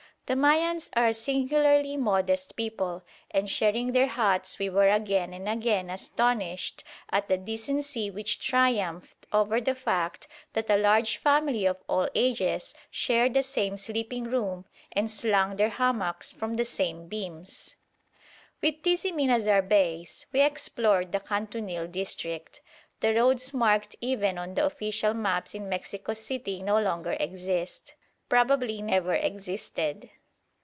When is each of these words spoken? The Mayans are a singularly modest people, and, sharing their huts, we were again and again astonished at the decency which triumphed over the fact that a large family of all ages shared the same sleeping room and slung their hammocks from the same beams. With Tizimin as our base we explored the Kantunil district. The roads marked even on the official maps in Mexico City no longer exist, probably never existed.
The 0.27 0.37
Mayans 0.37 0.89
are 0.95 1.07
a 1.07 1.13
singularly 1.13 1.97
modest 1.97 2.55
people, 2.55 3.03
and, 3.31 3.49
sharing 3.49 3.91
their 3.91 4.07
huts, 4.07 4.59
we 4.59 4.69
were 4.69 4.87
again 4.87 5.33
and 5.33 5.49
again 5.49 5.89
astonished 5.89 6.85
at 7.09 7.27
the 7.27 7.37
decency 7.37 8.09
which 8.09 8.39
triumphed 8.39 9.27
over 9.33 9.59
the 9.59 9.75
fact 9.75 10.29
that 10.53 10.69
a 10.69 10.77
large 10.77 11.17
family 11.17 11.65
of 11.65 11.83
all 11.89 12.07
ages 12.15 12.73
shared 12.89 13.33
the 13.33 13.43
same 13.43 13.75
sleeping 13.75 14.23
room 14.23 14.63
and 14.93 15.11
slung 15.11 15.57
their 15.57 15.67
hammocks 15.67 16.31
from 16.31 16.53
the 16.55 16.63
same 16.63 17.09
beams. 17.09 17.75
With 18.61 18.83
Tizimin 18.83 19.29
as 19.31 19.49
our 19.49 19.61
base 19.61 20.27
we 20.31 20.43
explored 20.43 21.11
the 21.11 21.19
Kantunil 21.19 21.91
district. 21.91 22.61
The 23.01 23.13
roads 23.15 23.53
marked 23.53 23.97
even 23.99 24.37
on 24.37 24.53
the 24.53 24.63
official 24.65 25.13
maps 25.13 25.53
in 25.53 25.67
Mexico 25.67 26.13
City 26.13 26.63
no 26.63 26.79
longer 26.79 27.17
exist, 27.19 27.95
probably 28.29 28.81
never 28.81 29.13
existed. 29.13 30.09